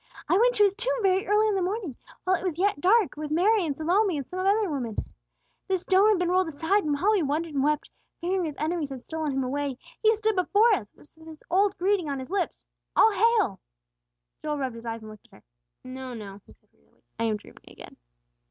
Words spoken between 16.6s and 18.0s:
wearily, "I am dreaming again!"